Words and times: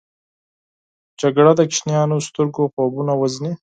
جګړه 1.21 1.51
د 1.59 1.61
ماشومو 1.71 2.17
سترګو 2.27 2.63
خوبونه 2.73 3.13
وژني 3.15 3.53